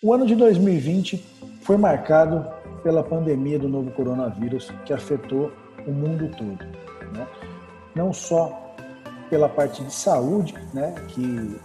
O 0.00 0.14
ano 0.14 0.24
de 0.24 0.36
2020 0.36 1.16
foi 1.62 1.76
marcado 1.76 2.46
pela 2.84 3.02
pandemia 3.02 3.58
do 3.58 3.68
novo 3.68 3.90
coronavírus 3.90 4.70
que 4.84 4.92
afetou 4.92 5.52
o 5.84 5.90
mundo 5.90 6.30
todo. 6.36 6.64
Né? 7.12 7.26
Não 7.96 8.12
só 8.12 8.76
pela 9.28 9.48
parte 9.48 9.82
de 9.82 9.92
saúde, 9.92 10.54
né, 10.72 10.94
que 11.08 11.58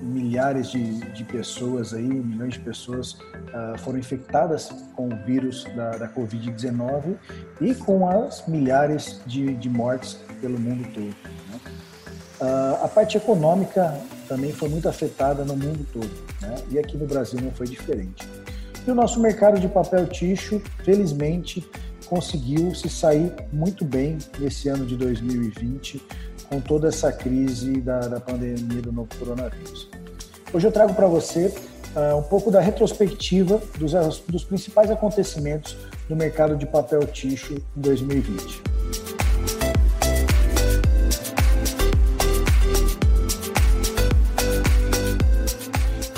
milhares 0.00 0.70
de, 0.70 1.00
de 1.12 1.24
pessoas 1.24 1.92
aí, 1.92 2.06
milhões 2.06 2.54
de 2.54 2.60
pessoas 2.60 3.14
uh, 3.14 3.76
foram 3.78 3.98
infectadas 3.98 4.68
com 4.94 5.08
o 5.08 5.16
vírus 5.26 5.64
da, 5.74 5.90
da 5.98 6.08
Covid-19 6.08 7.16
e 7.60 7.74
com 7.74 8.08
as 8.08 8.46
milhares 8.46 9.20
de, 9.26 9.56
de 9.56 9.68
mortes 9.68 10.14
pelo 10.40 10.60
mundo 10.60 10.88
todo. 10.94 11.06
Né? 11.06 11.60
Uh, 12.40 12.84
a 12.84 12.88
parte 12.88 13.16
econômica 13.16 13.98
também 14.28 14.52
foi 14.52 14.68
muito 14.68 14.88
afetada 14.88 15.44
no 15.44 15.56
mundo 15.56 15.84
todo, 15.92 16.10
né? 16.40 16.54
e 16.70 16.78
aqui 16.78 16.96
no 16.96 17.06
Brasil 17.06 17.40
não 17.40 17.50
foi 17.50 17.66
diferente. 17.66 18.28
E 18.86 18.90
o 18.90 18.94
nosso 18.94 19.20
mercado 19.20 19.60
de 19.60 19.66
papel 19.68 20.06
ticho, 20.06 20.62
felizmente, 20.84 21.68
conseguiu 22.06 22.74
se 22.74 22.88
sair 22.88 23.32
muito 23.52 23.84
bem 23.84 24.18
nesse 24.38 24.68
ano 24.68 24.86
de 24.86 24.96
2020 24.96 26.02
com 26.48 26.60
toda 26.60 26.88
essa 26.88 27.12
crise 27.12 27.80
da, 27.80 28.00
da 28.00 28.20
pandemia 28.20 28.80
do 28.80 28.92
novo 28.92 29.08
coronavírus. 29.18 29.88
Hoje 30.52 30.66
eu 30.66 30.72
trago 30.72 30.94
para 30.94 31.06
você 31.06 31.52
uh, 31.94 32.16
um 32.16 32.22
pouco 32.22 32.50
da 32.50 32.60
retrospectiva 32.60 33.60
dos, 33.78 34.20
dos 34.26 34.44
principais 34.44 34.90
acontecimentos 34.90 35.76
do 36.08 36.16
mercado 36.16 36.56
de 36.56 36.66
papel 36.66 37.04
ticho 37.06 37.54
em 37.54 37.80
2020. 37.80 38.77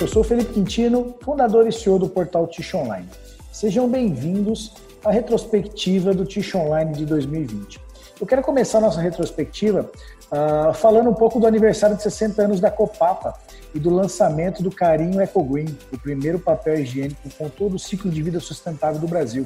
Eu 0.01 0.07
sou 0.07 0.23
Felipe 0.23 0.53
Quintino, 0.53 1.13
fundador 1.21 1.67
e 1.67 1.71
CEO 1.71 1.99
do 1.99 2.09
portal 2.09 2.47
Tish 2.47 2.73
Online. 2.73 3.07
Sejam 3.51 3.87
bem-vindos 3.87 4.73
à 5.05 5.11
retrospectiva 5.11 6.11
do 6.11 6.25
Tish 6.25 6.55
Online 6.55 6.91
de 6.91 7.05
2020. 7.05 7.79
Eu 8.19 8.25
quero 8.25 8.41
começar 8.41 8.79
nossa 8.79 8.99
retrospectiva 8.99 9.91
uh, 10.31 10.73
falando 10.73 11.11
um 11.11 11.13
pouco 11.13 11.39
do 11.39 11.45
aniversário 11.45 11.95
de 11.95 12.01
60 12.01 12.41
anos 12.41 12.59
da 12.59 12.71
Copapa 12.71 13.35
e 13.75 13.79
do 13.79 13.91
lançamento 13.91 14.63
do 14.63 14.71
Carinho 14.71 15.21
Eco 15.21 15.43
Green, 15.43 15.77
o 15.93 15.99
primeiro 15.99 16.39
papel 16.39 16.79
higiênico 16.79 17.29
com 17.37 17.47
todo 17.47 17.75
o 17.75 17.79
ciclo 17.79 18.09
de 18.09 18.23
vida 18.23 18.39
sustentável 18.39 18.99
do 18.99 19.07
Brasil. 19.07 19.45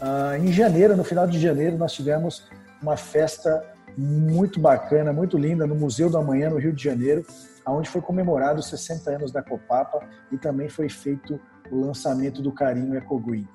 Uh, 0.00 0.36
em 0.40 0.52
janeiro, 0.52 0.96
no 0.96 1.02
final 1.02 1.26
de 1.26 1.40
janeiro, 1.40 1.76
nós 1.76 1.92
tivemos 1.92 2.44
uma 2.80 2.96
festa 2.96 3.60
muito 3.96 4.60
bacana, 4.60 5.12
muito 5.12 5.36
linda, 5.36 5.66
no 5.66 5.74
Museu 5.74 6.10
do 6.10 6.18
Amanhã, 6.18 6.50
no 6.50 6.58
Rio 6.58 6.72
de 6.72 6.82
Janeiro, 6.82 7.24
onde 7.66 7.88
foi 7.88 8.00
comemorado 8.00 8.60
os 8.60 8.68
60 8.68 9.10
anos 9.10 9.32
da 9.32 9.42
Copapa 9.42 10.00
e 10.32 10.38
também 10.38 10.68
foi 10.68 10.88
feito 10.88 11.40
o 11.70 11.80
lançamento 11.80 12.42
do 12.42 12.52
Carinho 12.52 12.96
Eco 12.96 13.18
Green. 13.18 13.46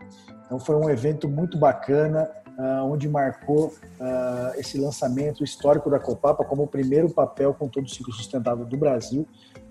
Então 0.45 0.59
foi 0.59 0.75
um 0.75 0.89
evento 0.89 1.27
muito 1.27 1.58
bacana, 1.58 2.30
uh, 2.58 2.86
onde 2.86 3.09
marcou 3.09 3.67
uh, 3.67 4.59
esse 4.59 4.77
lançamento 4.77 5.44
histórico 5.44 5.89
da 5.89 6.00
Copapa 6.00 6.45
como 6.45 6.64
o 6.64 6.67
primeiro 6.67 7.09
papel 7.09 7.53
com 7.53 7.67
todo 7.67 7.86
o 7.86 7.89
ciclo 7.89 8.14
sustentável 8.14 8.66
do 8.66 8.77
Brasil 8.77 9.27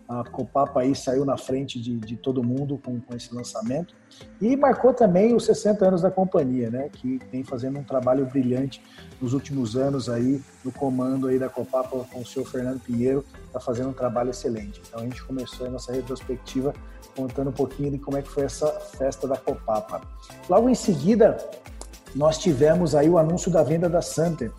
a 0.09 0.23
Copapa 0.25 0.81
aí 0.81 0.95
saiu 0.95 1.25
na 1.25 1.37
frente 1.37 1.81
de, 1.81 1.97
de 1.99 2.17
todo 2.17 2.43
mundo 2.43 2.79
com, 2.85 3.01
com, 3.01 3.15
esse 3.15 3.35
lançamento 3.35 3.95
e 4.41 4.55
marcou 4.55 4.93
também 4.93 5.35
os 5.35 5.47
60 5.47 5.87
anos 5.87 6.03
da 6.03 6.11
companhia, 6.11 6.71
né, 6.71 6.91
que 6.93 7.19
vem 7.33 7.43
fazendo 7.43 7.79
um 7.79 7.83
trabalho 7.83 8.27
brilhante 8.27 8.83
nos 9.21 9.33
últimos 9.33 9.77
anos 9.77 10.09
aí 10.09 10.43
no 10.63 10.71
comando 10.71 11.29
aí 11.29 11.39
da 11.39 11.49
Copapa 11.49 12.05
com 12.13 12.21
o 12.21 12.27
senhor 12.27 12.45
Fernando 12.47 12.81
Pinheiro, 12.81 13.25
está 13.47 13.59
fazendo 13.59 13.91
um 13.91 13.95
trabalho 13.95 14.31
excelente. 14.31 14.83
Então 14.87 15.01
a 15.01 15.05
gente 15.05 15.23
começou 15.25 15.67
a 15.67 15.71
nossa 15.71 15.93
retrospectiva 15.93 16.75
contando 17.17 17.51
um 17.51 17.55
pouquinho 17.55 17.93
de 17.93 17.99
como 17.99 18.19
é 18.19 18.23
que 18.23 18.29
foi 18.29 18.45
essa 18.45 18.67
festa 18.67 19.27
da 19.27 19.37
Copapa. 19.37 20.03
Logo 20.49 20.69
em 20.69 20.75
seguida, 20.75 21.37
nós 22.15 22.39
tivemos 22.39 22.95
aí 22.95 23.09
o 23.09 23.19
anúncio 23.19 23.51
da 23.51 23.63
venda 23.63 23.89
da 23.89 24.03
Santer, 24.03 24.53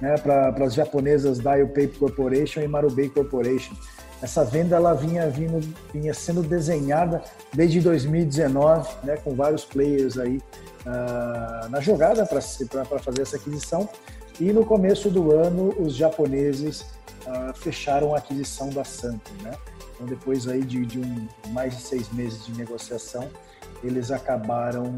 né, 0.00 0.16
para 0.18 0.64
as 0.64 0.74
japonesas 0.74 1.38
Dial 1.38 1.66
Paper 1.68 1.98
Corporation 1.98 2.60
e 2.60 2.68
Marubei 2.68 3.08
Corporation. 3.08 3.74
Essa 4.22 4.44
venda 4.44 4.76
ela 4.76 4.92
vinha, 4.92 5.28
vindo, 5.30 5.60
vinha 5.92 6.12
sendo 6.12 6.42
desenhada 6.42 7.22
desde 7.54 7.80
2019, 7.80 8.88
né, 9.02 9.16
com 9.16 9.34
vários 9.34 9.64
players 9.64 10.18
aí 10.18 10.40
uh, 10.86 11.68
na 11.70 11.80
jogada 11.80 12.26
para 12.26 12.40
fazer 12.98 13.22
essa 13.22 13.36
aquisição. 13.36 13.88
E 14.38 14.52
no 14.52 14.64
começo 14.64 15.10
do 15.10 15.32
ano, 15.32 15.74
os 15.78 15.94
japoneses 15.94 16.82
uh, 17.26 17.54
fecharam 17.54 18.14
a 18.14 18.18
aquisição 18.18 18.68
da 18.70 18.84
Santos. 18.84 19.32
Né? 19.42 19.52
Então, 19.94 20.06
depois 20.06 20.46
aí 20.48 20.62
de, 20.62 20.84
de 20.84 20.98
um, 20.98 21.28
mais 21.48 21.76
de 21.76 21.82
seis 21.82 22.10
meses 22.12 22.44
de 22.44 22.52
negociação, 22.52 23.28
eles 23.82 24.10
acabaram, 24.10 24.94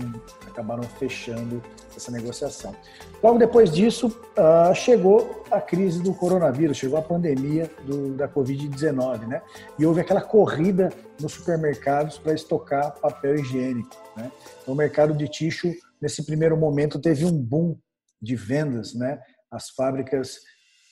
acabaram 0.46 0.82
fechando 0.82 1.62
essa 1.96 2.10
negociação. 2.10 2.74
Logo 3.22 3.38
depois 3.38 3.70
disso, 3.70 4.08
uh, 4.08 4.74
chegou 4.74 5.44
a 5.50 5.60
crise 5.60 6.02
do 6.02 6.12
coronavírus, 6.12 6.76
chegou 6.76 6.98
a 6.98 7.02
pandemia 7.02 7.70
do, 7.84 8.14
da 8.14 8.28
Covid-19, 8.28 9.26
né? 9.26 9.42
E 9.78 9.86
houve 9.86 10.00
aquela 10.00 10.20
corrida 10.20 10.90
nos 11.20 11.32
supermercados 11.32 12.18
para 12.18 12.34
estocar 12.34 12.94
papel 12.98 13.36
higiênico, 13.36 13.94
né? 14.16 14.30
Então, 14.60 14.74
o 14.74 14.76
mercado 14.76 15.14
de 15.14 15.28
tixo, 15.28 15.72
nesse 16.00 16.24
primeiro 16.24 16.56
momento, 16.56 16.98
teve 16.98 17.24
um 17.24 17.32
boom 17.32 17.76
de 18.20 18.34
vendas, 18.34 18.94
né? 18.94 19.20
As 19.50 19.70
fábricas 19.70 20.40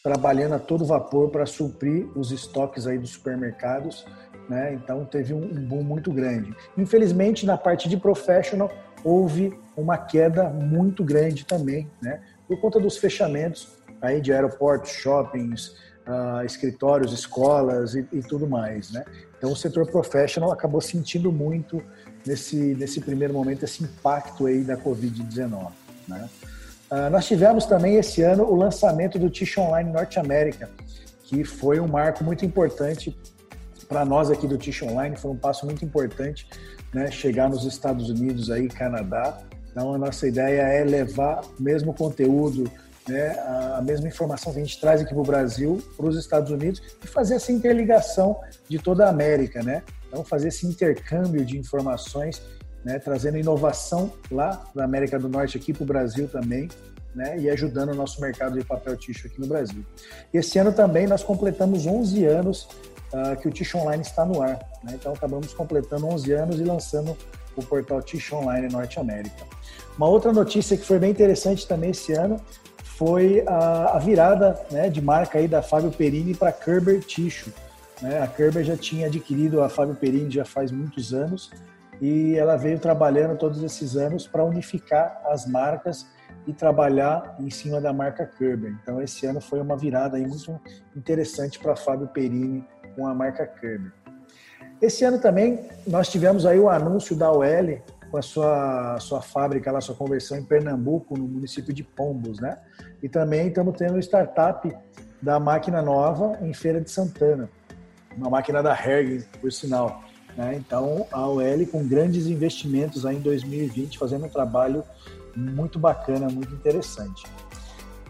trabalhando 0.02 0.54
a 0.54 0.58
todo 0.58 0.84
vapor 0.84 1.30
para 1.30 1.44
suprir 1.44 2.06
os 2.16 2.30
estoques 2.30 2.86
aí 2.86 2.98
dos 2.98 3.10
supermercados 3.10 4.06
né? 4.50 4.74
Então 4.74 5.04
teve 5.04 5.32
um 5.32 5.46
boom 5.64 5.84
muito 5.84 6.12
grande. 6.12 6.52
Infelizmente, 6.76 7.46
na 7.46 7.56
parte 7.56 7.88
de 7.88 7.96
professional, 7.96 8.70
houve 9.04 9.56
uma 9.76 9.96
queda 9.96 10.50
muito 10.50 11.04
grande 11.04 11.46
também, 11.46 11.88
né? 12.02 12.20
Por 12.48 12.60
conta 12.60 12.80
dos 12.80 12.98
fechamentos 12.98 13.68
aí 14.02 14.20
de 14.20 14.32
aeroportos, 14.32 14.90
shoppings, 14.90 15.68
uh, 16.06 16.44
escritórios, 16.44 17.12
escolas 17.12 17.94
e, 17.94 18.04
e, 18.12 18.20
tudo 18.20 18.48
mais, 18.48 18.90
né? 18.90 19.04
Então 19.38 19.52
o 19.52 19.56
setor 19.56 19.88
professional 19.88 20.50
acabou 20.50 20.80
sentindo 20.80 21.30
muito 21.30 21.80
nesse 22.26 22.74
nesse 22.74 23.00
primeiro 23.00 23.32
momento 23.32 23.62
esse 23.62 23.84
impacto 23.84 24.46
aí 24.46 24.62
da 24.62 24.76
Covid-19, 24.76 25.70
né? 26.08 26.28
Uh, 26.90 27.08
nós 27.08 27.24
tivemos 27.24 27.66
também 27.66 27.94
esse 27.94 28.20
ano 28.20 28.42
o 28.42 28.56
lançamento 28.56 29.16
do 29.16 29.30
Tish 29.30 29.56
Online 29.58 29.92
Norte 29.92 30.18
América, 30.18 30.68
que 31.22 31.44
foi 31.44 31.78
um 31.78 31.86
marco 31.86 32.24
muito 32.24 32.44
importante 32.44 33.16
para 33.90 34.04
nós 34.04 34.30
aqui 34.30 34.46
do 34.46 34.56
Tish 34.56 34.82
Online 34.84 35.16
foi 35.16 35.32
um 35.32 35.36
passo 35.36 35.66
muito 35.66 35.84
importante, 35.84 36.48
né? 36.94 37.10
Chegar 37.10 37.50
nos 37.50 37.64
Estados 37.64 38.08
Unidos 38.08 38.48
aí, 38.48 38.68
Canadá. 38.68 39.36
Então 39.68 39.92
a 39.92 39.98
nossa 39.98 40.28
ideia 40.28 40.62
é 40.62 40.84
levar 40.84 41.40
o 41.58 41.60
mesmo 41.60 41.92
conteúdo, 41.92 42.70
né? 43.08 43.30
A 43.76 43.82
mesma 43.82 44.06
informação 44.06 44.52
que 44.52 44.60
a 44.60 44.62
gente 44.62 44.80
traz 44.80 45.00
aqui 45.00 45.12
para 45.12 45.20
o 45.20 45.26
Brasil, 45.26 45.82
para 45.96 46.06
os 46.06 46.16
Estados 46.16 46.52
Unidos 46.52 46.80
e 47.02 47.08
fazer 47.08 47.34
essa 47.34 47.50
interligação 47.50 48.40
de 48.68 48.78
toda 48.78 49.06
a 49.06 49.10
América, 49.10 49.60
né? 49.60 49.82
Então 50.06 50.22
fazer 50.22 50.48
esse 50.48 50.64
intercâmbio 50.68 51.44
de 51.44 51.58
informações, 51.58 52.40
né? 52.84 52.96
Trazendo 53.00 53.38
inovação 53.38 54.12
lá 54.30 54.64
da 54.72 54.84
América 54.84 55.18
do 55.18 55.28
Norte 55.28 55.58
aqui 55.58 55.72
para 55.72 55.82
o 55.82 55.86
Brasil 55.86 56.28
também. 56.28 56.68
Né, 57.12 57.40
e 57.40 57.50
ajudando 57.50 57.90
o 57.90 57.94
nosso 57.96 58.20
mercado 58.20 58.56
de 58.56 58.64
papel 58.64 58.96
ticho 58.96 59.26
aqui 59.26 59.40
no 59.40 59.48
Brasil. 59.48 59.84
Esse 60.32 60.60
ano 60.60 60.72
também 60.72 61.08
nós 61.08 61.24
completamos 61.24 61.84
11 61.84 62.24
anos 62.24 62.68
uh, 63.12 63.36
que 63.40 63.48
o 63.48 63.50
Tish 63.50 63.74
Online 63.74 64.02
está 64.02 64.24
no 64.24 64.42
ar. 64.42 64.58
Né? 64.82 64.92
Então 64.94 65.12
acabamos 65.12 65.52
completando 65.52 66.06
11 66.06 66.32
anos 66.32 66.60
e 66.60 66.64
lançando 66.64 67.16
o 67.56 67.62
portal 67.62 68.02
Tish 68.02 68.32
Online 68.32 68.68
Norte 68.70 68.98
América. 68.98 69.44
Uma 69.96 70.08
outra 70.08 70.32
notícia 70.32 70.76
que 70.76 70.84
foi 70.84 70.98
bem 70.98 71.10
interessante 71.10 71.66
também 71.66 71.90
esse 71.90 72.12
ano 72.12 72.40
foi 72.84 73.42
a, 73.46 73.96
a 73.96 73.98
virada 73.98 74.60
né, 74.70 74.88
de 74.88 75.00
marca 75.00 75.38
aí 75.38 75.48
da 75.48 75.62
Fábio 75.62 75.90
Perini 75.90 76.34
para 76.34 76.52
Kerber 76.52 77.00
Ticho. 77.00 77.52
Né? 78.00 78.22
A 78.22 78.26
Kerber 78.26 78.64
já 78.64 78.76
tinha 78.76 79.06
adquirido 79.06 79.62
a 79.62 79.68
Fábio 79.68 79.94
Perini 79.94 80.30
já 80.30 80.44
faz 80.44 80.70
muitos 80.70 81.12
anos 81.12 81.50
e 82.00 82.34
ela 82.36 82.56
veio 82.56 82.78
trabalhando 82.78 83.36
todos 83.36 83.62
esses 83.62 83.96
anos 83.96 84.26
para 84.26 84.44
unificar 84.44 85.20
as 85.26 85.46
marcas 85.46 86.06
e 86.46 86.52
trabalhar 86.52 87.36
em 87.38 87.50
cima 87.50 87.80
da 87.80 87.92
marca 87.92 88.24
Kerber. 88.24 88.74
Então 88.82 89.00
esse 89.02 89.26
ano 89.26 89.40
foi 89.40 89.60
uma 89.60 89.76
virada 89.76 90.16
aí 90.16 90.26
muito 90.26 90.58
interessante 90.96 91.58
para 91.58 91.76
Fábio 91.76 92.08
Perini 92.08 92.66
com 93.00 93.06
a 93.06 93.14
marca 93.14 93.46
Kerber. 93.46 93.92
Esse 94.80 95.04
ano 95.04 95.18
também 95.18 95.66
nós 95.86 96.10
tivemos 96.10 96.44
aí 96.44 96.60
o 96.60 96.68
anúncio 96.68 97.16
da 97.16 97.32
OL 97.32 97.80
com 98.10 98.18
a 98.18 98.22
sua, 98.22 98.98
sua 99.00 99.22
fábrica, 99.22 99.72
lá, 99.72 99.80
sua 99.80 99.94
conversão 99.94 100.36
em 100.36 100.44
Pernambuco, 100.44 101.16
no 101.16 101.26
município 101.26 101.72
de 101.72 101.82
Pombos, 101.82 102.40
né? 102.40 102.58
E 103.02 103.08
também 103.08 103.48
estamos 103.48 103.74
tendo 103.78 103.94
o 103.94 103.98
startup 104.00 104.70
da 105.22 105.40
máquina 105.40 105.80
nova 105.80 106.38
em 106.42 106.52
Feira 106.52 106.80
de 106.80 106.90
Santana, 106.90 107.48
uma 108.16 108.28
máquina 108.28 108.62
da 108.62 108.72
Herg, 108.72 109.24
por 109.40 109.50
sinal. 109.50 110.02
Né? 110.36 110.56
Então, 110.56 111.06
a 111.10 111.26
OL 111.26 111.66
com 111.70 111.86
grandes 111.86 112.26
investimentos 112.26 113.06
aí 113.06 113.16
em 113.16 113.20
2020, 113.20 113.98
fazendo 113.98 114.26
um 114.26 114.28
trabalho 114.28 114.84
muito 115.34 115.78
bacana, 115.78 116.28
muito 116.28 116.52
interessante. 116.52 117.24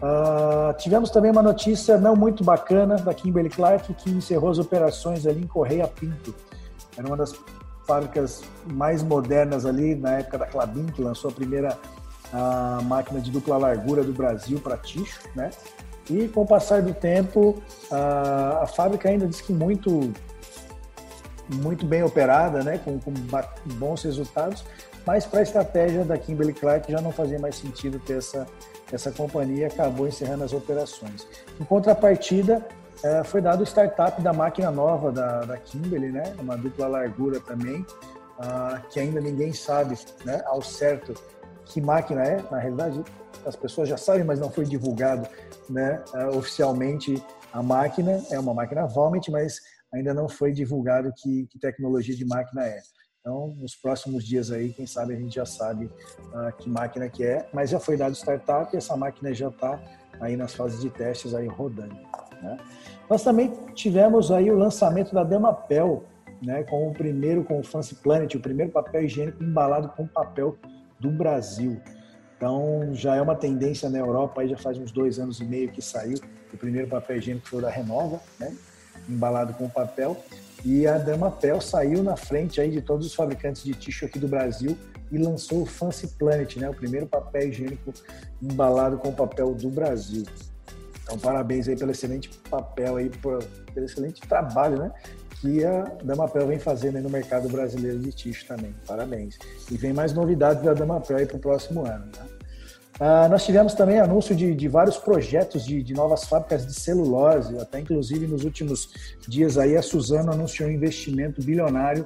Uh, 0.01 0.73
tivemos 0.77 1.11
também 1.11 1.29
uma 1.29 1.43
notícia 1.43 1.97
não 1.97 2.15
muito 2.15 2.43
bacana 2.43 2.95
da 2.95 3.13
Kimberly 3.13 3.49
Clark, 3.49 3.93
que 3.93 4.09
encerrou 4.09 4.49
as 4.49 4.57
operações 4.57 5.27
ali 5.27 5.43
em 5.43 5.47
Correia 5.47 5.87
Pinto. 5.87 6.33
Era 6.97 7.05
uma 7.07 7.15
das 7.15 7.33
fábricas 7.85 8.41
mais 8.65 9.03
modernas 9.03 9.65
ali 9.65 9.93
na 9.95 10.17
época 10.19 10.39
da 10.39 10.45
Clabin, 10.47 10.87
que 10.87 11.01
lançou 11.01 11.29
a 11.29 11.33
primeira 11.33 11.77
a 12.33 12.79
máquina 12.83 13.19
de 13.19 13.29
dupla 13.29 13.57
largura 13.57 14.03
do 14.03 14.13
Brasil 14.13 14.59
para 14.59 14.77
ticho, 14.77 15.19
né? 15.35 15.49
E 16.09 16.27
com 16.29 16.41
o 16.41 16.47
passar 16.47 16.81
do 16.81 16.93
tempo, 16.93 17.61
a, 17.91 18.63
a 18.63 18.67
fábrica 18.67 19.09
ainda 19.09 19.27
diz 19.27 19.41
que 19.41 19.53
muito 19.53 20.11
muito 21.55 21.85
bem 21.85 22.01
operada, 22.01 22.63
né, 22.63 22.77
com, 22.77 22.97
com 22.97 23.11
bons 23.73 24.03
resultados, 24.03 24.63
mas 25.05 25.25
para 25.25 25.39
a 25.39 25.43
estratégia 25.43 26.03
da 26.03 26.17
Kimberly 26.17 26.53
Clark 26.53 26.91
já 26.91 27.01
não 27.01 27.11
fazia 27.11 27.39
mais 27.39 27.55
sentido 27.55 27.99
ter 27.99 28.17
essa, 28.17 28.45
essa 28.91 29.11
companhia, 29.11 29.67
acabou 29.67 30.07
encerrando 30.07 30.43
as 30.43 30.53
operações. 30.53 31.27
Em 31.59 31.63
contrapartida, 31.63 32.65
é, 33.03 33.23
foi 33.23 33.41
dado 33.41 33.61
o 33.61 33.65
startup 33.65 34.21
da 34.21 34.31
máquina 34.31 34.69
nova 34.69 35.11
da, 35.11 35.41
da 35.41 35.57
Kimberly, 35.57 36.11
né, 36.11 36.35
uma 36.39 36.55
dupla 36.55 36.87
largura 36.87 37.39
também, 37.39 37.81
uh, 37.81 38.89
que 38.89 38.99
ainda 38.99 39.19
ninguém 39.19 39.53
sabe 39.53 39.97
né, 40.25 40.41
ao 40.45 40.61
certo 40.61 41.13
que 41.65 41.81
máquina 41.81 42.23
é, 42.23 42.43
na 42.51 42.59
realidade 42.59 43.03
as 43.45 43.55
pessoas 43.55 43.89
já 43.89 43.97
sabem, 43.97 44.23
mas 44.23 44.39
não 44.39 44.51
foi 44.51 44.65
divulgado 44.65 45.27
né, 45.69 46.03
uh, 46.13 46.37
oficialmente 46.37 47.23
a 47.51 47.61
máquina, 47.61 48.21
é 48.29 48.39
uma 48.39 48.53
máquina 48.53 48.85
Vomit, 48.85 49.31
mas 49.31 49.59
ainda 49.93 50.13
não 50.13 50.29
foi 50.29 50.51
divulgado 50.51 51.11
que, 51.15 51.47
que, 51.47 51.59
tecnologia 51.59 52.15
de 52.15 52.25
máquina 52.25 52.65
é. 52.65 52.81
Então, 53.21 53.55
nos 53.59 53.75
próximos 53.75 54.25
dias 54.25 54.51
aí, 54.51 54.73
quem 54.73 54.87
sabe 54.87 55.13
a 55.13 55.15
gente 55.15 55.35
já 55.35 55.45
sabe 55.45 55.85
uh, 55.85 56.57
que 56.57 56.67
máquina 56.67 57.07
que 57.07 57.23
é, 57.23 57.47
mas 57.53 57.69
já 57.69 57.79
foi 57.79 57.95
dado 57.95 58.15
startup 58.15 58.73
e 58.73 58.77
essa 58.77 58.97
máquina 58.97 59.31
já 59.31 59.49
está 59.49 59.79
aí 60.19 60.35
nas 60.35 60.55
fases 60.55 60.81
de 60.81 60.89
testes 60.89 61.35
aí 61.35 61.47
rodando. 61.47 61.95
Né? 62.41 62.57
Nós 63.07 63.23
também 63.23 63.53
tivemos 63.75 64.31
aí 64.31 64.49
o 64.49 64.57
lançamento 64.57 65.13
da 65.13 65.23
Damapel, 65.23 66.03
né, 66.41 66.63
com 66.63 66.89
o 66.89 66.93
primeiro, 66.93 67.43
com 67.43 67.59
o 67.59 67.63
Fancy 67.63 67.93
Planet, 67.93 68.33
o 68.33 68.39
primeiro 68.39 68.71
papel 68.71 69.03
higiênico 69.03 69.43
embalado 69.43 69.89
com 69.89 70.07
papel 70.07 70.57
do 70.99 71.11
Brasil. 71.11 71.79
Então, 72.35 72.89
já 72.93 73.15
é 73.15 73.21
uma 73.21 73.35
tendência 73.35 73.87
na 73.87 73.99
Europa, 73.99 74.41
aí 74.41 74.49
já 74.49 74.57
faz 74.57 74.79
uns 74.79 74.91
dois 74.91 75.19
anos 75.19 75.39
e 75.39 75.45
meio 75.45 75.71
que 75.71 75.81
saiu 75.81 76.17
o 76.53 76.57
primeiro 76.57 76.87
papel 76.87 77.17
higiênico 77.17 77.47
foi 77.47 77.61
da 77.61 77.69
Renova, 77.69 78.19
né, 78.39 78.55
embalado 79.07 79.53
com 79.53 79.69
papel, 79.69 80.17
e 80.63 80.85
a 80.87 80.97
Damapel 80.97 81.59
saiu 81.59 82.03
na 82.03 82.15
frente 82.15 82.61
aí 82.61 82.69
de 82.69 82.81
todos 82.81 83.05
os 83.05 83.13
fabricantes 83.13 83.63
de 83.63 83.73
tixo 83.73 84.05
aqui 84.05 84.19
do 84.19 84.27
Brasil 84.27 84.77
e 85.11 85.17
lançou 85.17 85.63
o 85.63 85.65
Fancy 85.65 86.07
Planet, 86.07 86.57
né, 86.57 86.69
o 86.69 86.73
primeiro 86.73 87.05
papel 87.05 87.49
higiênico 87.49 87.93
embalado 88.41 88.97
com 88.97 89.11
papel 89.11 89.53
do 89.53 89.69
Brasil. 89.69 90.23
Então, 91.03 91.17
parabéns 91.17 91.67
aí 91.67 91.75
pelo 91.75 91.91
excelente 91.91 92.29
papel 92.49 92.95
aí, 92.95 93.09
pelo 93.09 93.85
excelente 93.85 94.21
trabalho, 94.21 94.77
né, 94.77 94.91
que 95.41 95.65
a 95.65 95.83
Damapel 96.03 96.47
vem 96.47 96.59
fazendo 96.59 96.97
aí 96.97 97.01
no 97.01 97.09
mercado 97.09 97.49
brasileiro 97.49 97.97
de 97.99 98.11
tixo 98.11 98.45
também. 98.45 98.73
Parabéns. 98.87 99.39
E 99.71 99.75
vem 99.75 99.91
mais 99.91 100.13
novidades 100.13 100.63
da 100.63 100.73
Damapel 100.73 101.17
aí 101.17 101.25
para 101.25 101.37
o 101.37 101.39
próximo 101.39 101.85
ano, 101.85 102.05
né? 102.05 102.30
Uh, 102.99 103.27
nós 103.29 103.45
tivemos 103.45 103.73
também 103.73 103.99
anúncio 103.99 104.35
de, 104.35 104.53
de 104.53 104.67
vários 104.67 104.97
projetos 104.97 105.65
de, 105.65 105.81
de, 105.81 105.93
novas 105.93 106.25
fábricas 106.25 106.65
de 106.67 106.73
celulose, 106.73 107.57
até 107.57 107.79
inclusive 107.79 108.27
nos 108.27 108.43
últimos 108.43 108.89
dias 109.27 109.57
aí 109.57 109.75
a 109.75 109.81
Suzano 109.81 110.31
anunciou 110.31 110.69
um 110.69 110.71
investimento 110.71 111.41
bilionário 111.41 112.05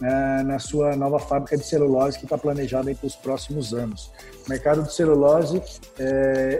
uh, 0.00 0.44
na 0.44 0.58
sua 0.58 0.96
nova 0.96 1.18
fábrica 1.18 1.56
de 1.56 1.64
celulose 1.64 2.18
que 2.18 2.24
está 2.24 2.36
planejada 2.36 2.92
para 2.94 3.06
os 3.06 3.14
próximos 3.14 3.72
anos. 3.72 4.10
O 4.46 4.50
mercado 4.50 4.82
de 4.82 4.92
celulose 4.92 5.58
uh, 5.58 5.62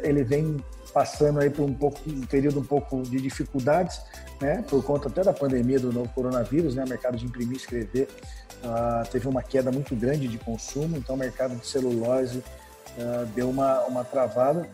ele 0.03 0.23
vem 0.23 0.63
passando 0.93 1.41
aí 1.41 1.51
por 1.51 1.65
um 1.65 1.75
pouco 1.75 1.99
um 2.07 2.25
período 2.27 2.61
um 2.61 2.65
pouco 2.65 3.03
de 3.03 3.21
dificuldades, 3.21 4.01
né, 4.41 4.65
por 4.69 4.85
conta 4.85 5.09
até 5.09 5.25
da 5.25 5.33
pandemia 5.33 5.81
do 5.81 5.93
novo 5.93 6.09
coronavírus, 6.11 6.77
né, 6.77 6.85
o 6.85 6.89
mercado 6.89 7.17
de 7.17 7.27
imprimir 7.27 7.55
e 7.55 7.57
escrever 7.57 8.09
ah, 8.63 9.03
teve 9.11 9.29
uma 9.29 9.43
queda 9.43 9.71
muito 9.71 9.95
grande 9.95 10.27
de 10.27 10.39
consumo, 10.39 10.97
então 10.97 11.17
o 11.17 11.19
mercado 11.19 11.55
de 11.57 11.67
celulose 11.67 12.43
uh, 12.99 13.27
deu 13.35 13.49
uma, 13.49 13.81
uma 13.85 14.05
travada. 14.05 14.69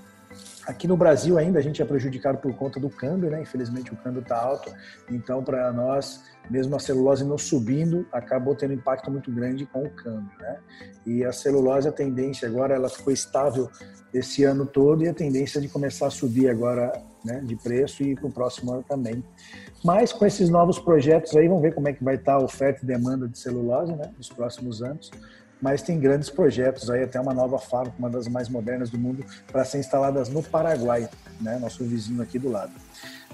Aqui 0.67 0.87
no 0.87 0.97
Brasil 0.97 1.39
ainda 1.39 1.59
a 1.59 1.63
gente 1.63 1.83
é 1.83 1.85
prejudicado 1.85 2.39
por 2.39 2.55
conta 2.55 2.79
do 2.79 2.89
câmbio, 2.89 3.31
né? 3.31 3.41
Infelizmente 3.43 3.93
o 3.93 3.97
câmbio 3.97 4.21
está 4.21 4.41
alto, 4.41 4.73
então 5.11 5.43
para 5.43 5.73
nós, 5.73 6.23
mesmo 6.49 6.77
a 6.77 6.79
celulose 6.79 7.25
não 7.25 7.37
subindo, 7.37 8.07
acabou 8.13 8.55
tendo 8.55 8.75
impacto 8.75 9.11
muito 9.11 9.33
grande 9.33 9.67
com 9.67 9.83
o 9.83 9.91
câmbio, 9.91 10.31
né? 10.39 10.59
E 11.05 11.25
a 11.25 11.33
celulose, 11.33 11.89
a 11.89 11.93
tendência 11.93 12.47
agora, 12.47 12.75
ela 12.75 12.89
ficou 12.89 13.13
estável 13.13 13.69
esse 14.13 14.45
ano 14.45 14.67
todo 14.67 15.03
e 15.03 15.09
a 15.09 15.15
tendência 15.15 15.61
de 15.61 15.69
começar 15.69 16.07
a 16.07 16.11
subir 16.11 16.49
agora, 16.49 16.93
né? 17.25 17.41
De 17.41 17.57
preço 17.57 18.03
e 18.05 18.15
para 18.15 18.27
o 18.27 18.33
próximo 18.33 18.73
ano 18.73 18.85
também. 18.87 19.25
Mas 19.83 20.13
com 20.13 20.25
esses 20.27 20.49
novos 20.51 20.79
projetos 20.79 21.35
aí, 21.35 21.49
vamos 21.49 21.63
ver 21.63 21.75
como 21.75 21.89
é 21.89 21.93
que 21.93 22.05
vai 22.05 22.15
estar 22.15 22.37
tá 22.37 22.39
a 22.39 22.45
oferta 22.45 22.85
e 22.85 22.87
demanda 22.87 23.27
de 23.27 23.39
celulose, 23.39 23.93
né? 23.97 24.13
Nos 24.17 24.29
próximos 24.29 24.83
anos 24.83 25.11
mas 25.61 25.83
tem 25.83 25.99
grandes 25.99 26.31
projetos 26.31 26.89
aí, 26.91 27.03
até 27.03 27.21
uma 27.21 27.35
nova 27.35 27.59
fábrica, 27.59 27.97
uma 27.99 28.11
das 28.11 28.27
mais 28.29 28.49
modernas 28.49 28.91
do 28.91 28.99
mundo, 28.99 29.25
para 29.51 29.65
ser 29.65 29.79
instaladas 29.79 30.29
no 30.29 30.43
Paraguai, 30.43 31.09
né, 31.41 31.59
nosso 31.59 31.85
vizinho 31.85 32.23
aqui 32.23 32.39
do 32.39 32.51
lado. 32.51 32.73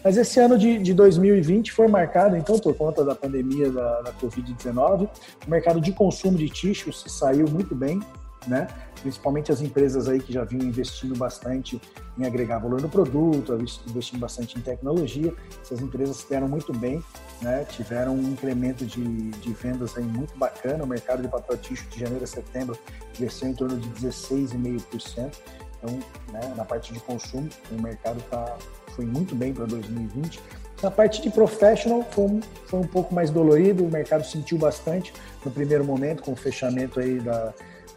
Mas 0.03 0.17
esse 0.17 0.39
ano 0.39 0.57
de, 0.57 0.79
de 0.79 0.95
2020 0.95 1.73
foi 1.73 1.89
marcado, 1.89 2.37
então, 2.37 2.59
por 2.59 2.75
conta 2.75 3.05
da 3.05 3.15
pandemia 3.15 3.71
da, 3.71 4.03
da 4.03 4.13
Covid-19, 4.13 5.09
o 5.47 5.51
mercado 5.51 5.81
de 5.81 5.93
consumo 5.93 6.39
de 6.39 6.49
tixos 6.49 7.05
saiu 7.09 7.49
muito 7.49 7.75
bem, 7.75 8.01
né? 8.47 8.69
principalmente 9.01 9.53
as 9.53 9.61
empresas 9.61 10.09
aí 10.09 10.19
que 10.19 10.33
já 10.33 10.45
vinham 10.45 10.67
investindo 10.67 11.17
bastante 11.17 11.81
em 12.19 12.25
agregar 12.25 12.59
valor 12.59 12.81
no 12.81 12.89
produto, 12.89 13.55
investindo 13.89 14.19
bastante 14.19 14.59
em 14.59 14.61
tecnologia, 14.61 15.33
essas 15.63 15.81
empresas 15.81 16.17
se 16.17 16.29
deram 16.29 16.49
muito 16.49 16.73
bem, 16.73 17.03
né? 17.43 17.65
tiveram 17.71 18.15
um 18.15 18.33
incremento 18.33 18.85
de, 18.85 19.31
de 19.31 19.53
vendas 19.53 19.97
aí 19.97 20.05
muito 20.05 20.37
bacana, 20.37 20.83
o 20.83 20.87
mercado 20.87 21.23
de 21.23 21.29
papel 21.29 21.57
ticho 21.59 21.87
de 21.89 22.01
janeiro 22.01 22.25
a 22.25 22.27
setembro 22.27 22.77
cresceu 23.15 23.49
em 23.49 23.55
torno 23.55 23.77
de 23.77 23.89
16,5%, 23.91 25.35
então 25.79 25.99
né, 26.33 26.55
na 26.57 26.65
parte 26.65 26.93
de 26.93 27.01
consumo 27.01 27.49
o 27.71 27.81
mercado 27.81 28.21
tá, 28.31 28.57
foi 28.95 29.05
muito 29.05 29.35
bem 29.35 29.53
para 29.53 29.67
2020, 29.67 30.41
na 30.83 30.91
parte 30.91 31.23
de 31.23 31.31
professional 31.31 32.03
foi, 32.11 32.41
foi 32.67 32.81
um 32.81 32.87
pouco 32.87 33.15
mais 33.15 33.31
dolorido, 33.31 33.85
o 33.85 33.91
mercado 33.91 34.25
sentiu 34.25 34.59
bastante 34.59 35.13
no 35.45 35.51
primeiro 35.51 35.85
momento 35.85 36.23
com 36.23 36.33
o 36.33 36.37
fechamento 36.37 37.01
aí 37.01 37.19
da, 37.21 37.55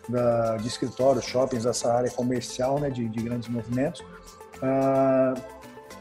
da, 0.09 0.57
de 0.57 0.67
escritórios, 0.67 1.25
shoppings, 1.25 1.65
essa 1.65 1.93
área 1.93 2.09
comercial 2.11 2.79
né, 2.79 2.89
de, 2.89 3.07
de 3.07 3.23
grandes 3.23 3.47
movimentos. 3.47 4.03
Ah, 4.61 5.33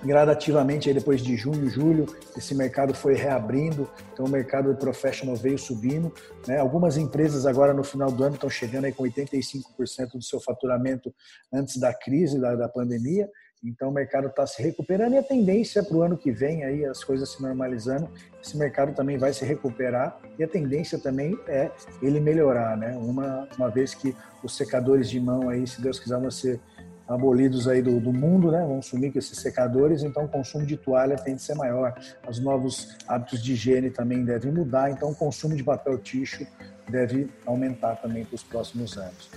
gradativamente, 0.03 0.89
aí 0.89 0.95
depois 0.95 1.21
de 1.21 1.37
junho, 1.37 1.69
julho, 1.69 2.07
esse 2.37 2.55
mercado 2.55 2.95
foi 2.95 3.15
reabrindo, 3.15 3.91
então 4.13 4.27
o 4.27 4.29
mercado 4.29 4.75
professional 4.77 5.35
veio 5.35 5.59
subindo. 5.59 6.13
Né? 6.47 6.59
Algumas 6.59 6.97
empresas 6.97 7.47
agora 7.47 7.75
no 7.75 7.83
final 7.83 8.11
do 8.11 8.23
ano 8.23 8.35
estão 8.35 8.49
chegando 8.49 8.85
aí 8.85 8.93
com 8.93 9.03
85% 9.05 10.13
do 10.15 10.23
seu 10.23 10.41
faturamento 10.41 11.13
antes 11.53 11.79
da 11.79 11.93
crise, 11.93 12.41
da, 12.41 12.55
da 12.55 12.69
pandemia. 12.69 13.29
Então 13.63 13.89
o 13.89 13.93
mercado 13.93 14.29
está 14.29 14.47
se 14.47 14.63
recuperando 14.63 15.15
e 15.15 15.19
a 15.19 15.23
tendência 15.23 15.83
para 15.83 15.97
o 15.97 16.03
ano 16.03 16.17
que 16.17 16.31
vem 16.31 16.63
aí 16.63 16.85
as 16.85 17.03
coisas 17.03 17.33
se 17.33 17.43
normalizando, 17.43 18.09
esse 18.43 18.57
mercado 18.57 18.95
também 18.95 19.19
vai 19.19 19.33
se 19.33 19.45
recuperar 19.45 20.19
e 20.39 20.45
a 20.45 20.49
tendência 20.49 20.99
também 20.99 21.37
é 21.49 21.71
ele 22.01 22.21
melhorar, 22.21 22.77
né? 22.77 22.97
Uma 22.97 23.49
uma 23.59 23.69
vez 23.69 23.95
que 23.95 24.15
os 24.43 24.57
secadores 24.57 25.11
de 25.11 25.19
mão 25.21 25.49
aí, 25.49 25.67
se 25.67 25.83
Deus 25.83 25.99
quiser, 25.99 26.19
vão 26.21 26.31
ser 26.31 26.61
abolidos 27.09 27.67
aí 27.67 27.81
do, 27.81 27.99
do 27.99 28.13
mundo, 28.13 28.53
né? 28.53 28.61
Vamos 28.61 28.87
sumir 28.87 29.11
com 29.11 29.19
esses 29.19 29.39
secadores, 29.39 30.03
então 30.03 30.25
o 30.25 30.29
consumo 30.29 30.67
de 30.67 30.77
toalha 30.77 31.17
tem 31.17 31.35
de 31.35 31.43
ser 31.43 31.55
maior. 31.55 31.95
Os 32.29 32.39
novos 32.39 32.97
hábitos 33.09 33.43
de 33.43 33.55
higiene 33.55 33.91
também 33.91 34.25
devem 34.25 34.53
mudar, 34.53 34.91
então 34.91 35.11
o 35.11 35.15
consumo 35.15 35.57
de 35.57 35.65
papel 35.65 35.99
ticho 35.99 36.47
deve 36.89 37.29
aumentar 37.47 37.97
também 37.97 38.25
para 38.25 38.35
os 38.35 38.43
próximos 38.43 38.97
anos. 38.99 39.31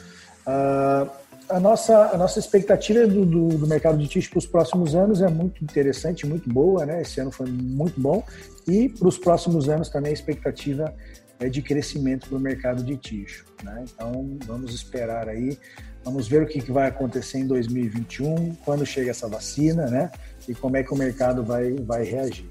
Uh, 0.46 1.10
a 1.52 1.60
nossa, 1.60 2.12
a 2.14 2.18
nossa 2.18 2.40
expectativa 2.40 3.06
do, 3.06 3.26
do, 3.26 3.48
do 3.50 3.68
mercado 3.68 3.98
de 3.98 4.08
tixo 4.08 4.30
para 4.30 4.40
os 4.40 4.46
próximos 4.46 4.96
anos 4.96 5.22
é 5.22 5.30
muito 5.30 5.64
interessante, 5.64 6.26
muito 6.26 6.50
boa, 6.50 6.86
né? 6.86 7.02
Esse 7.02 7.20
ano 7.20 7.32
foi 7.32 7.48
muito 7.48 8.00
bom 8.00 8.24
e 8.68 8.90
para 8.90 9.08
os 9.08 9.18
próximos 9.18 9.70
anos 9.70 9.90
também 9.90 10.12
a 10.12 10.14
expectativa 10.14 10.94
é 11.40 11.50
de 11.50 11.62
crescimento 11.62 12.30
para 12.30 12.38
o 12.38 12.42
mercado 12.42 12.84
de 12.84 12.96
tixo, 12.96 13.46
né? 13.64 13.84
Então 13.94 14.38
vamos 14.46 14.74
esperar 14.74 15.28
aí, 15.28 15.58
vamos 16.04 16.28
ver 16.28 16.44
o 16.44 16.48
que, 16.48 16.62
que 16.62 16.72
vai 16.72 16.88
acontecer 16.88 17.40
em 17.40 17.48
2021, 17.48 18.56
quando 18.64 18.86
chega 18.86 19.12
essa 19.12 19.28
vacina, 19.28 19.88
né? 19.88 20.12
E 20.48 20.54
como 20.54 20.78
é 20.78 20.84
que 20.84 20.94
o 20.94 20.98
mercado 20.98 21.44
vai, 21.44 21.74
vai 21.74 22.04
reagir. 22.04 22.50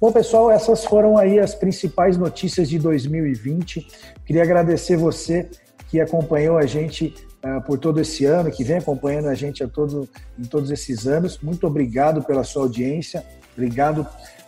Bom, 0.00 0.12
pessoal, 0.12 0.50
essas 0.50 0.84
foram 0.84 1.16
aí 1.16 1.38
as 1.38 1.54
principais 1.54 2.16
notícias 2.16 2.68
de 2.68 2.78
2020. 2.78 3.86
Queria 4.26 4.42
agradecer 4.42 4.96
você 4.96 5.48
que 5.88 6.00
acompanhou 6.00 6.58
a 6.58 6.66
gente 6.66 7.14
uh, 7.44 7.60
por 7.62 7.78
todo 7.78 8.00
esse 8.00 8.24
ano, 8.24 8.50
que 8.50 8.64
vem 8.64 8.78
acompanhando 8.78 9.28
a 9.28 9.34
gente 9.34 9.62
a 9.62 9.68
todo, 9.68 10.08
em 10.38 10.44
todos 10.44 10.70
esses 10.70 11.06
anos. 11.06 11.38
Muito 11.40 11.66
obrigado 11.66 12.22
pela 12.22 12.42
sua 12.42 12.62
audiência, 12.62 13.24
obrigado 13.52 14.06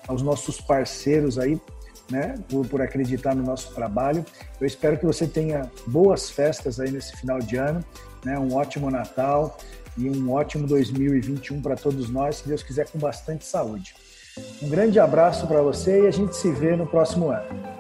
aos 0.08 0.22
nossos 0.22 0.60
parceiros 0.60 1.38
aí, 1.38 1.60
né, 2.10 2.34
por, 2.48 2.66
por 2.66 2.80
acreditar 2.80 3.34
no 3.34 3.42
nosso 3.42 3.74
trabalho. 3.74 4.24
Eu 4.60 4.66
espero 4.66 4.98
que 4.98 5.04
você 5.04 5.26
tenha 5.26 5.70
boas 5.86 6.30
festas 6.30 6.80
aí 6.80 6.90
nesse 6.90 7.16
final 7.16 7.38
de 7.38 7.56
ano, 7.56 7.84
né, 8.24 8.38
um 8.38 8.54
ótimo 8.54 8.90
Natal 8.90 9.56
e 9.96 10.08
um 10.08 10.32
ótimo 10.32 10.66
2021 10.66 11.60
para 11.60 11.76
todos 11.76 12.08
nós, 12.08 12.36
se 12.36 12.48
Deus 12.48 12.62
quiser, 12.62 12.88
com 12.88 12.98
bastante 12.98 13.44
saúde. 13.44 13.94
Um 14.62 14.68
grande 14.68 15.00
abraço 15.00 15.46
para 15.46 15.62
você 15.62 16.02
e 16.04 16.06
a 16.06 16.10
gente 16.10 16.36
se 16.36 16.50
vê 16.50 16.76
no 16.76 16.86
próximo 16.86 17.30
ano. 17.30 17.75